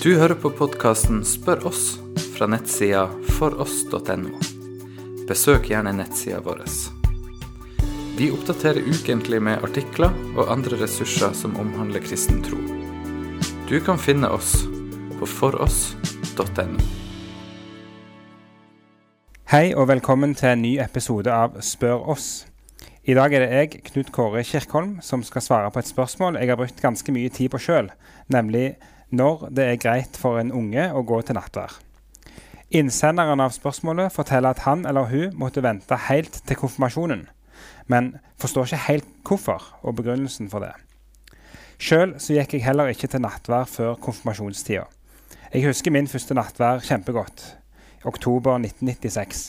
[0.00, 1.98] Du hører på podkasten Spør oss
[2.32, 3.02] fra nettsida
[3.36, 4.30] foross.no.
[5.28, 6.62] Besøk gjerne nettsida vår.
[8.16, 12.56] Vi oppdaterer ukentlig med artikler og andre ressurser som omhandler kristen tro.
[13.68, 14.54] Du kan finne oss
[15.18, 16.80] på foross.no.
[19.52, 22.30] Hei og velkommen til en ny episode av Spør oss.
[23.04, 26.54] I dag er det jeg, Knut Kåre Kirkholm, som skal svare på et spørsmål jeg
[26.54, 27.92] har brukt ganske mye tid på sjøl,
[28.32, 28.78] nemlig
[29.10, 31.76] når det er greit for en unge å gå til nattvær.
[32.70, 37.24] Innsenderen av spørsmålet forteller at han eller hun måtte vente helt til konfirmasjonen,
[37.90, 40.72] men forstår ikke helt hvorfor og begrunnelsen for det.
[41.80, 44.84] Sjøl gikk jeg heller ikke til nattvær før konfirmasjonstida.
[45.50, 47.42] Jeg husker min første nattvær kjempegodt,
[48.06, 49.48] oktober 1996.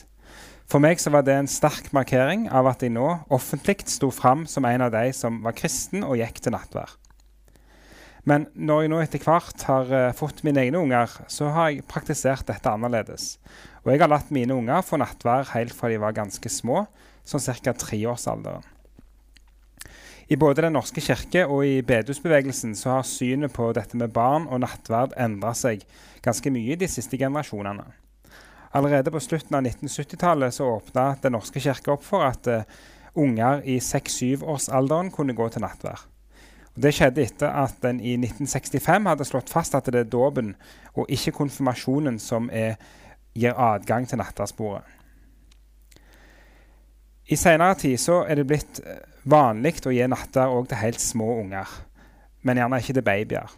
[0.71, 4.48] For meg så var det en sterk markering av at jeg nå offentlig sto fram
[4.48, 6.95] som en av de som var kristen og gikk til nattvær.
[8.27, 11.87] Men når jeg nå etter hvert har uh, fått mine egne unger, så har jeg
[11.90, 13.40] praktisert dette annerledes.
[13.82, 16.84] Og jeg har latt mine unger få nattvær helt fra de var ganske små,
[17.26, 17.73] sånn ca.
[17.73, 18.68] treårsalderen.
[20.31, 24.46] I både Den norske kirke og i bedehusbevegelsen så har synet på dette med barn
[24.48, 25.81] og nattverd endra seg
[26.24, 27.84] ganske mye de siste generasjonene.
[28.71, 32.63] Allerede på slutten av 1970-tallet så åpna Den norske kirke opp for at uh,
[33.20, 36.05] unger i 6-7-årsalderen kunne gå til nattvær.
[36.76, 40.54] Det skjedde etter at en i 1965 hadde slått fast at det er dåpen
[40.96, 42.77] og ikke konfirmasjonen som er,
[43.36, 44.84] gir adgang til nattverdsbordet.
[47.32, 50.99] I senere tid så er det blitt eh, vanlig å gi nattverd òg til helt
[50.99, 51.68] små unger,
[52.44, 53.54] men gjerne ikke til babyer.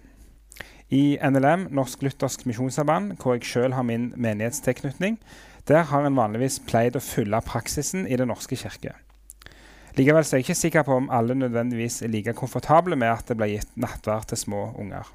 [0.94, 5.17] I NLM, Norsk Luthersk Misjonssamband, hvor jeg sjøl har min menighetstilknytning,
[5.66, 8.94] der har en vanligvis pleid å følge praksisen i Den norske kirke.
[9.94, 13.38] Likevel er jeg ikke sikker på om alle nødvendigvis er like komfortable med at det
[13.38, 15.05] blir gitt nattverd til små unger.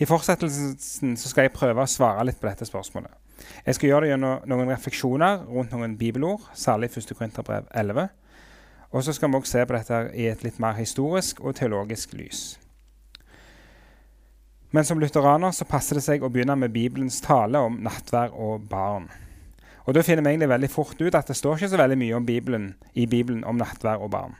[0.00, 3.12] I fortsettelsen skal jeg prøve å svare litt på dette spørsmålet.
[3.66, 7.12] Jeg skal gjøre det gjennom noen refleksjoner rundt noen bibelord, særlig 1.
[7.18, 8.08] Korinterbrev 11.
[8.94, 12.14] Og så skal vi også se på dette i et litt mer historisk og teologisk
[12.16, 12.42] lys.
[14.74, 18.64] Men som lutheraner så passer det seg å begynne med Bibelens tale om nattvær og
[18.70, 19.10] barn.
[19.84, 22.20] Og Da finner vi egentlig veldig fort ut at det står ikke så veldig mye
[22.24, 24.34] Bibelen, i Bibelen om nattvær og barn.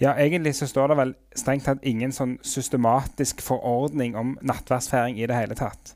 [0.00, 5.26] Ja, Egentlig så står det vel strengt tatt ingen sånn systematisk forordning om nattværsfeiring i
[5.30, 5.94] det hele tatt.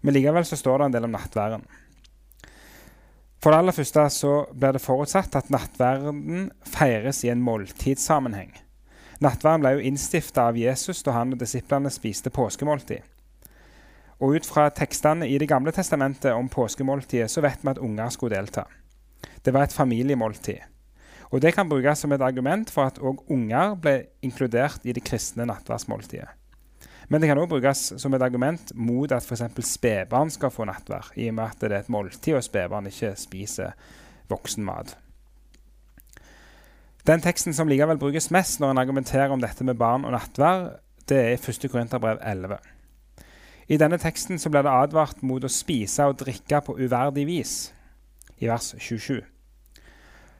[0.00, 1.66] Men likevel så står det en del om nattværen.
[3.44, 8.54] For det aller første så blir det forutsatt at nattverden feires i en måltidssammenheng.
[9.20, 13.04] Nattværen ble jo innstifta av Jesus da han og disiplene spiste påskemåltid.
[14.20, 18.08] Og ut fra tekstene i Det gamle testamentet om påskemåltidet så vet vi at unger
[18.14, 18.64] skulle delta.
[19.44, 20.60] Det var et familiemåltid.
[21.30, 25.04] Og Det kan brukes som et argument for at òg unger ble inkludert i det
[25.04, 26.28] kristne nattverdsmåltidet.
[27.08, 29.42] Men det kan òg brukes som et argument mot at f.eks.
[29.66, 33.12] spedbarn skal få nattvær, i og med at det er et måltid og spedbarn ikke
[33.16, 33.74] spiser
[34.28, 34.96] voksenmat.
[37.04, 40.78] Den teksten som likevel brukes mest når en argumenterer om dette med barn og nattvær,
[41.08, 41.68] det er 1.
[41.68, 42.56] Korinterbrev 11.
[43.68, 47.54] I denne teksten så blir det advart mot å spise og drikke på uverdig vis,
[48.38, 49.22] i vers 27.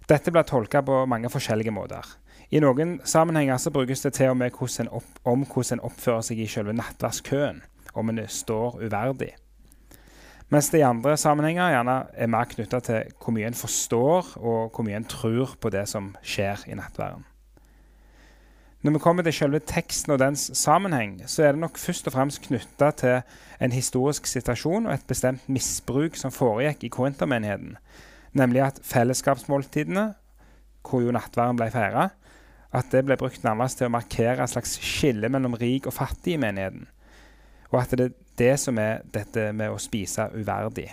[0.09, 2.05] Dette blir tolka på mange forskjellige måter.
[2.53, 4.53] I noen sammenhenger så brukes det til og med
[4.91, 7.63] opp, om hvordan en oppfører seg i selve nattverdskøen,
[7.95, 9.33] om en står uverdig.
[10.53, 14.75] Mens det i andre sammenhenger gjerne er mer knytta til hvor mye en forstår, og
[14.75, 17.25] hvor mye en tror på det som skjer i nattværen.
[18.85, 22.13] Når vi kommer til selve teksten og dens sammenheng, så er det nok først og
[22.13, 23.23] fremst knytta til
[23.65, 27.79] en historisk situasjon og et bestemt misbruk som foregikk i korintermenigheten.
[28.37, 30.05] Nemlig at fellesskapsmåltidene,
[30.85, 32.11] hvor jo nattverden ble feira,
[32.77, 36.37] at det ble brukt nærmest til å markere et slags skille mellom rik og fattig
[36.37, 36.85] i menigheten.
[37.73, 40.91] Og at det er det som er dette med å spise uverdig.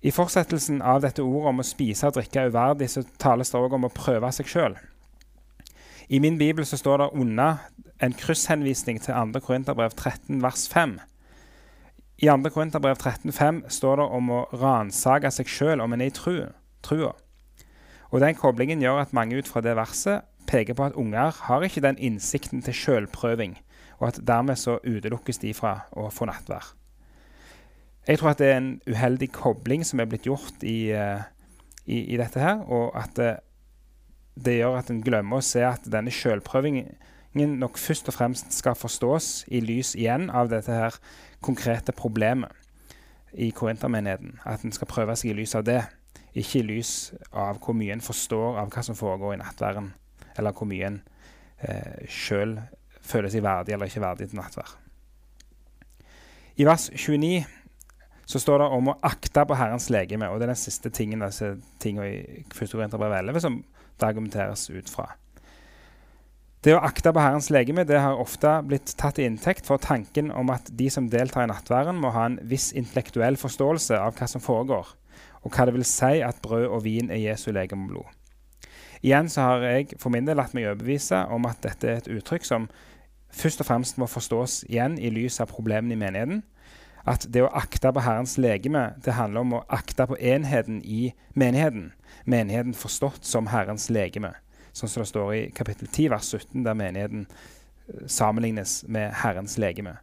[0.00, 3.76] I fortsettelsen av dette ordet om å spise og drikke uverdig, så tales det òg
[3.76, 4.78] om å prøve seg sjøl.
[6.08, 7.48] I min bibel så står det unna
[8.00, 9.40] en krysshenvisning til 2.
[9.44, 10.98] Korinterbrev 13, vers 5.
[12.18, 12.48] I 2.
[12.48, 16.14] Korinterbrev 13,5 står det om å ransake seg sjøl om en er i
[16.82, 17.12] trua.
[18.08, 21.62] Og Den koblingen gjør at mange ut fra det verset peker på at unger har
[21.62, 23.58] ikke den innsikten til sjølprøving,
[24.00, 26.72] og at dermed så utelukkes de fra å få nattvær.
[28.08, 31.20] Jeg tror at det er en uheldig kobling som er blitt gjort i, uh,
[31.84, 33.34] i, i dette her, og at uh,
[34.44, 36.94] det gjør at en glemmer å se at denne sjølprøvingen
[37.38, 40.96] nok først og fremst skal forstås i lys igjen av dette her
[41.44, 42.50] konkrete problemet
[43.32, 44.38] i korintermenigheten.
[44.48, 45.82] At en skal prøve seg i lys av det,
[46.34, 49.92] ikke i lys av hvor mye en forstår av hva som foregår i nattværen,
[50.38, 50.98] eller hvor mye en
[51.60, 52.56] eh, sjøl
[53.08, 54.74] føler seg verdig eller ikke verdig til nattvær.
[56.58, 57.44] I vers 29
[58.28, 60.28] så står det om å akte på Herrens legeme.
[60.28, 62.58] Og det er den siste tingen disse tingene i 1.
[62.58, 63.60] Korinterbrev 11 som
[63.98, 65.10] det argumenteres ut fra.
[66.66, 70.32] Det å akte på Herrens legeme det har ofte blitt tatt i inntekt for tanken
[70.34, 74.26] om at de som deltar i nattværen, må ha en viss intellektuell forståelse av hva
[74.26, 74.90] som foregår,
[75.46, 78.14] og hva det vil si at brød og vin er Jesu legeme og blod.
[79.06, 82.10] Igjen så har jeg for min del latt meg overbevise om at dette er et
[82.10, 82.66] uttrykk som
[83.30, 86.42] først og fremst må forstås igjen i lys av problemene i menigheten,
[87.08, 91.12] at det å akte på Herrens legeme det handler om å akte på enheten i
[91.38, 91.92] menigheten.
[92.28, 94.34] Menigheten forstått som Herrens legeme,
[94.76, 99.56] sånn som det står i kapittel 10, vers 17, der menigheten eh, sammenlignes med Herrens
[99.60, 99.96] legeme.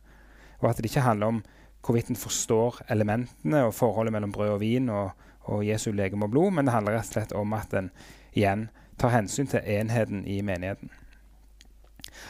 [0.62, 1.44] Og at det ikke handler om
[1.86, 5.12] hvorvidt en forstår elementene og forholdet mellom brød og vin og,
[5.52, 7.92] og Jesu legeme og blod, men det handler rett og slett om at en
[8.34, 10.90] igjen tar hensyn til enheten i menigheten.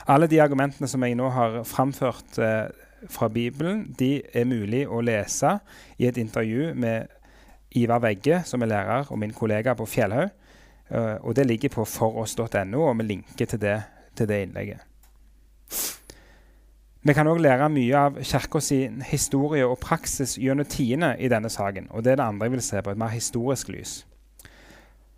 [0.09, 2.67] Alle de argumentene som jeg nå har framført eh,
[3.09, 5.57] fra Bibelen de er mulig å lese
[5.97, 7.11] i et intervju med
[7.75, 10.31] Ivar Vegge, som er lærer, og min kollega på Fjellhaug.
[10.85, 13.79] Uh, og det ligger på foross.no, og vi linker til det,
[14.15, 14.83] til det innlegget.
[17.05, 21.49] Vi kan òg lære mye av Kirka sin historie og praksis gjennom tidene i denne
[21.53, 21.87] saken.
[21.91, 24.05] og Det er det andre jeg vil se på, et mer historisk lys.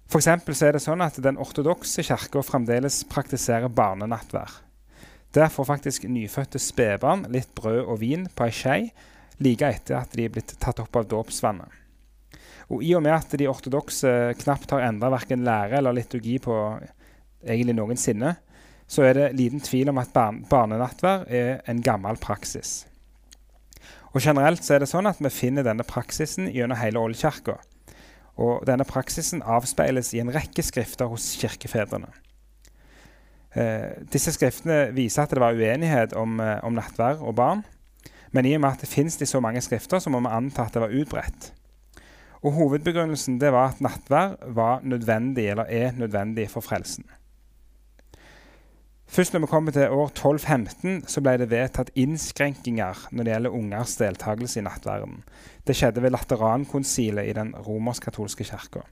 [0.08, 4.67] For er det sånn at Den ortodokse kirka fremdeles praktiserer barnenattvær.
[5.38, 8.78] Der får faktisk nyfødte spedbarn litt brød og vin på ei skje
[9.46, 11.70] like etter at de er blitt tatt opp av dåpsvannet.
[12.74, 14.10] Og I og med at de ortodokse
[14.42, 16.56] knapt har endra verken lære eller liturgi på
[17.46, 18.34] egentlig noensinne,
[18.90, 22.88] så er det liten tvil om at barn barnenattvær er en gammel praksis.
[24.16, 27.60] Og Generelt så er det sånn at vi finner denne praksisen gjennom hele oldkirka.
[28.42, 32.10] Og denne praksisen avspeiles i en rekke skrifter hos kirkefedrene.
[33.58, 37.64] Eh, disse skriftene viser at det var uenighet om, eh, om nattvær og barn.
[38.32, 40.66] Men i og med at det finnes de så mange skrifter, så må vi anta
[40.66, 41.52] at det var utbredt.
[42.44, 47.06] Og Hovedbegrunnelsen det var at nattvær var nødvendig, eller er nødvendig for frelsen.
[49.08, 53.56] Først når vi kommer til år 1215, så ble det vedtatt innskrenkinger når det gjelder
[53.56, 55.24] ungers deltakelse i nattverden.
[55.68, 58.84] Det skjedde ved Laterankonsilet i den romersk-katolske kirka.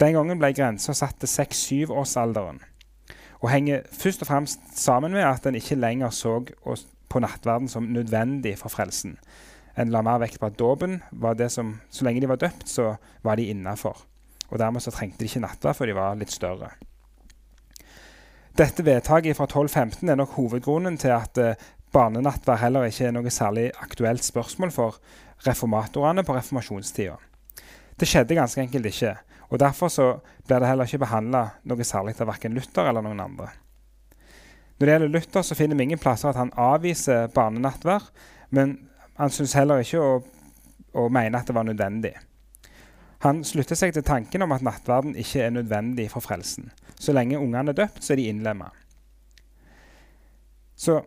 [0.00, 2.58] Den gangen ble grensa satt til 6-7-årsalderen
[3.40, 6.38] og henger først og fremst sammen med at en ikke lenger så
[7.08, 9.18] på nattverden som nødvendig for frelsen.
[9.78, 12.68] En la mer vekt på at dåpen var det som Så lenge de var døpt,
[12.68, 14.04] så var de innafor.
[14.50, 16.70] Og dermed så trengte de ikke nattverd, for de var litt større.
[18.54, 21.54] Dette vedtaket fra 1215 er nok hovedgrunnen til at uh,
[21.92, 25.00] barnenattverd heller ikke er noe særlig aktuelt spørsmål for
[25.46, 27.16] reformatorene på reformasjonstida.
[27.98, 29.16] Det skjedde ganske enkelt ikke.
[29.54, 30.06] Og Derfor så
[30.46, 33.52] blir det heller ikke behandla noe særlig av verken Luther eller noen andre.
[34.74, 38.08] Når det gjelder Luther, så finner vi ingen plasser at han avviser barnenattverd,
[38.50, 38.74] men
[39.14, 40.16] han syns heller ikke å,
[40.98, 42.16] å mene at det var nødvendig.
[43.22, 46.72] Han slutter seg til tanken om at nattverden ikke er nødvendig for frelsen.
[46.98, 48.72] Så lenge ungene er døpt, så er de innlemma.
[50.74, 50.98] Så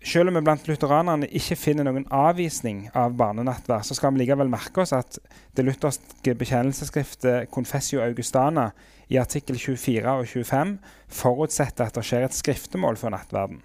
[0.00, 4.48] selv om vi blant lutheranerne ikke finner noen avvisning av barnenattverd, så skal vi likevel
[4.48, 5.18] merke oss at
[5.56, 8.70] det lutherske bekjennelsesskriftet Confessio Augustana
[9.12, 10.72] i artikkel 24 og 25
[11.20, 13.60] forutsetter at det skjer et skriftemål for nattverden.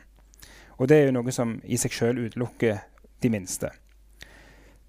[0.76, 2.82] Og det er jo noe som i seg sjøl utelukker
[3.24, 3.70] de minste.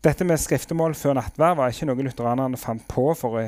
[0.03, 3.45] Dette med skriftemål før nattverd var ikke noe lutheranerne fant på for å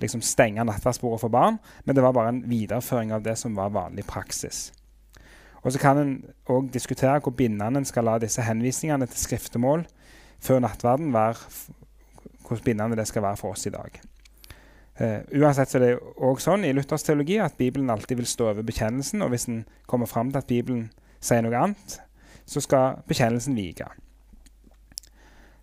[0.00, 3.72] liksom, stenge nattverdsbordet for barn, men det var bare en videreføring av det som var
[3.76, 4.70] vanlig praksis.
[5.64, 6.16] Og så kan en
[6.52, 9.86] òg diskutere hvor bindende en skal la disse henvisningene til skriftemål
[10.44, 11.40] før nattverden være,
[12.44, 14.00] hvor bindende det skal være for oss i dag.
[15.00, 18.52] Uh, uansett så er det òg sånn i Luthers teologi at Bibelen alltid vil stå
[18.52, 20.84] over bekjennelsen, og hvis en kommer fram til at Bibelen
[21.18, 21.96] sier noe annet,
[22.46, 23.88] så skal bekjennelsen vike.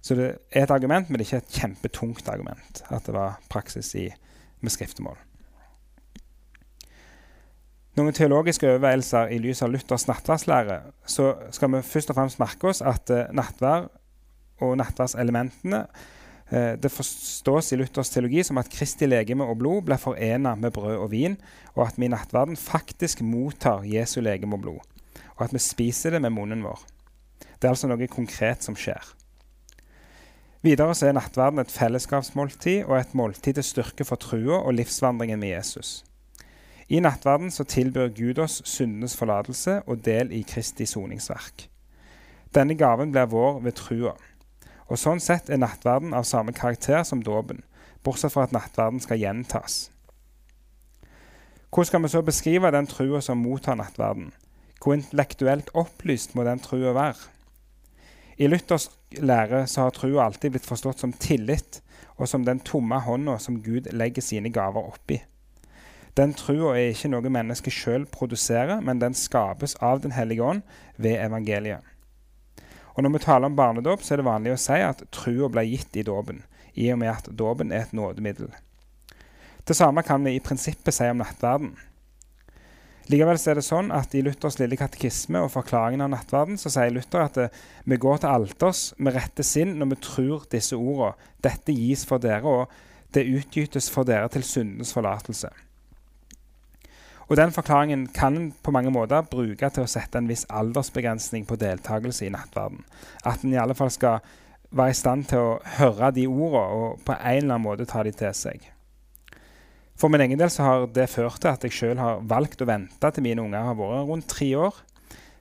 [0.01, 3.37] Så det er et argument, men det er ikke et kjempetungt argument at det var
[3.53, 4.09] praksis i,
[4.65, 5.19] med skriftemål.
[7.99, 12.69] Noen teologiske overveielser i lys av Luthers nattverdslære, så skal vi først og fremst merke
[12.69, 13.89] oss at eh, nattverd
[14.63, 19.97] og nattverdselementene eh, det forstås i Luthers teologi som at Kristi legeme og blod ble
[19.99, 21.35] forena med brød og vin,
[21.75, 24.85] og at vi i nattverden faktisk mottar Jesu legeme og blod,
[25.35, 26.85] og at vi spiser det med munnen vår.
[27.59, 29.03] Det er altså noe konkret som skjer.
[30.63, 35.41] Videre så er nattverden et fellesskapsmåltid og et måltid til styrke for trua og livsvandringen
[35.41, 36.05] med Jesus.
[36.91, 41.69] I nattverden så tilbyr Gud oss syndenes forlatelse og del i Kristi soningsverk.
[42.51, 44.11] Denne gaven blir vår ved trua.
[44.91, 47.63] Og sånn sett er nattverden av samme karakter som dåpen,
[48.03, 49.85] bortsett fra at nattverden skal gjentas.
[51.71, 54.33] Hvordan skal vi så beskrive den trua som mottar nattverden?
[54.83, 57.31] Hvor intellektuelt opplyst må den trua være?
[58.35, 61.79] I Luthers lære så har trua alltid blitt forstått som tillit,
[62.19, 65.23] og som den tomme hånda som Gud legger sine gaver oppi.
[66.17, 70.61] Den trua er ikke noe mennesket sjøl produserer, men den skapes av Den hellige ånd
[70.97, 71.79] ved evangeliet.
[72.95, 75.63] Og Når vi taler om barnedåp, så er det vanlig å si at trua ble
[75.69, 76.43] gitt i dåpen,
[76.75, 78.51] i og med at dåpen er et nådemiddel.
[79.67, 81.71] Det samme kan vi i prinsippet si om nattverden.
[83.11, 86.93] Likevel er det sånn at i Luthers lille katekisme og forklaringen av nattverden så sier
[86.93, 87.39] Luther at
[87.83, 91.15] vi går til alters med rette sinn når vi tror disse ordene.
[91.43, 95.49] Dette gis for dere, og det utgytes for dere til syndens forlatelse.
[97.31, 101.45] Og Den forklaringen kan en på mange måter bruke til å sette en viss aldersbegrensning
[101.47, 102.81] på deltakelse i nattverden.
[103.23, 104.19] At en i alle fall skal
[104.75, 108.03] være i stand til å høre de ordene og på en eller annen måte ta
[108.03, 108.65] de til seg.
[109.95, 112.67] For min egen del så har det ført til at jeg sjøl har valgt å
[112.67, 114.83] vente til mine unger har vært rundt tre år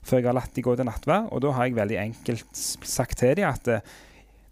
[0.06, 1.26] før jeg har latt de gå til nattverd.
[1.34, 3.82] Og da har jeg veldig enkelt sagt til dem at eh,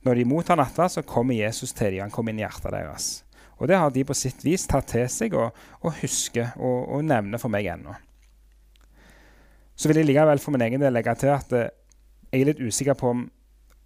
[0.03, 2.03] når de mottar nattverd, så kommer Jesus til dem.
[2.09, 3.09] Han kommer inn i hjertet deres.
[3.59, 7.03] Og det har de på sitt vis tatt til seg og, og husker og, og,
[7.07, 7.97] nevner for meg ennå.
[9.79, 11.73] Så vil jeg likevel for min egen del legge til at eh,
[12.33, 13.27] jeg er litt usikker på om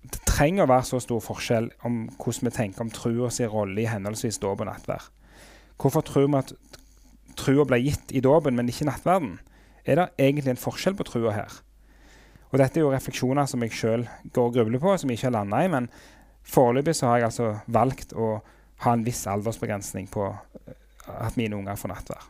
[0.03, 3.85] det trenger å være så stor forskjell om hvordan vi tenker om trua sin rolle
[3.85, 5.05] i henholdsvis dåp og nattverd.
[5.79, 6.55] Hvorfor tror vi at
[7.39, 9.37] trua ble gitt i dåpen, men ikke i nattverden?
[9.87, 11.61] Er det egentlig en forskjell på trua her?
[12.53, 14.03] Og Dette er jo refleksjoner som jeg sjøl
[14.35, 15.71] går og grubler på, som jeg ikke har landa i.
[15.73, 15.89] Men
[16.45, 18.35] foreløpig har jeg altså valgt å
[18.83, 20.77] ha en viss aldersbegrensning på eh,
[21.23, 22.29] at mine unger får nattvær.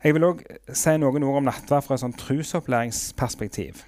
[0.00, 0.38] Jeg vil òg
[0.72, 3.82] si noen ord om nattvær fra et sånn trusopplæringsperspektiv.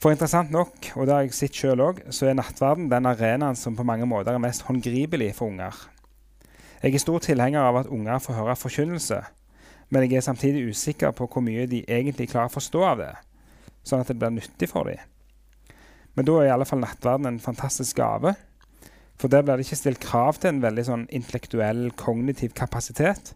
[0.00, 3.58] For interessant nok, og det har jeg sett sjøl òg, så er nattverden den arenaen
[3.58, 5.76] som på mange måter er mest håndgripelig for unger.
[6.80, 9.20] Jeg er stor tilhenger av at unger får høre forkynnelse,
[9.92, 13.12] men jeg er samtidig usikker på hvor mye de egentlig klarer å forstå av det,
[13.84, 15.04] sånn at det blir nyttig for dem.
[16.16, 18.32] Men da er i alle fall nattverden en fantastisk gave
[19.20, 23.34] for der blir det ikke stilt krav til en veldig sånn intellektuell, kognitiv kapasitet.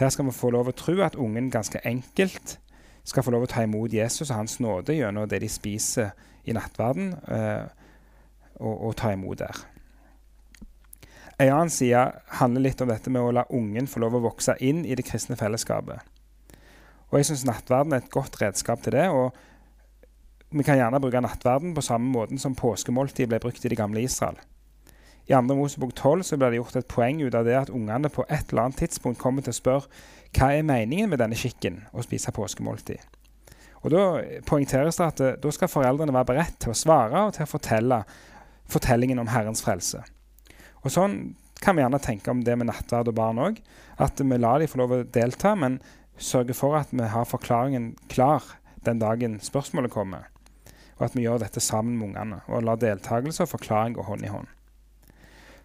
[0.00, 2.56] Her skal vi få lov å tro at ungen ganske enkelt
[3.04, 6.14] skal få lov å ta imot Jesus og hans nåde gjennom det de spiser
[6.48, 7.66] i nattverden, eh,
[8.60, 9.60] og, og, ta imot der.
[11.40, 12.00] En annen side
[12.40, 15.04] handler litt om dette med å la ungen få lov å vokse inn i det
[15.08, 16.00] kristne fellesskapet.
[17.10, 19.08] Og Jeg syns nattverden er et godt redskap til det.
[19.08, 19.34] og
[20.50, 24.04] Vi kan gjerne bruke nattverden på samme måten som påskemåltid ble brukt i det gamle
[24.04, 24.38] Israel.
[25.30, 25.54] I 2.
[25.54, 28.50] Mosebok 12 så blir det gjort et poeng ut av det at ungene på et
[28.50, 30.00] eller annet tidspunkt kommer til å spørre
[30.34, 32.98] hva er meningen med denne skikken å spise påskemåltid.
[33.84, 34.02] Og Da
[34.46, 37.52] poengteres det at eh, da skal foreldrene være beredt til å svare og til å
[37.52, 38.02] fortelle
[38.70, 40.02] fortellingen om Herrens frelse.
[40.82, 41.16] Og Sånn
[41.62, 43.62] kan vi gjerne tenke om det med nattverd og barn òg.
[44.02, 45.78] At vi lar de få lov å delta, men
[46.18, 48.56] sørger for at vi har forklaringen klar
[48.86, 50.30] den dagen spørsmålet kommer.
[50.98, 54.26] Og at vi gjør dette sammen med ungene, og lar deltakelse og forklaring gå hånd
[54.26, 54.48] i hånd.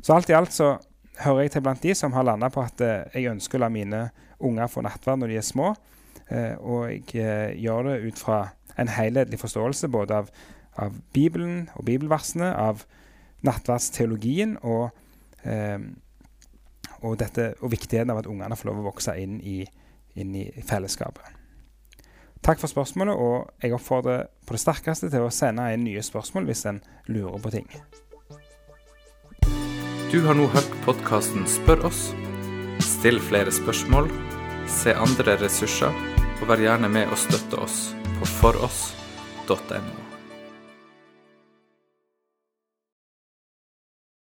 [0.06, 0.76] Så alt i alt så
[1.24, 3.72] hører jeg til blant de som har landa på at eh, jeg ønsker å la
[3.74, 4.02] mine
[4.38, 5.72] unger få nattverd når de er små.
[6.30, 8.38] Eh, og jeg eh, gjør det ut fra
[8.78, 10.30] en helhetlig forståelse både av,
[10.78, 12.84] av Bibelen og bibelversene, av
[13.46, 14.90] nattverdsteologien og,
[15.46, 19.60] og, dette, og, viktigheten av at ungene får lov å vokse inn i,
[20.18, 21.30] inn i fellesskapet.
[22.46, 26.50] Takk for spørsmålet, og jeg oppfordrer på det sterkeste til å sende inn nye spørsmål
[26.50, 27.70] hvis en lurer på ting.
[30.16, 32.06] Du har nå hørt podkasten Spør oss.
[32.80, 34.08] Still flere spørsmål,
[34.72, 35.92] se andre ressurser,
[36.40, 37.82] og vær gjerne med å støtte oss
[38.22, 40.05] på foross.no.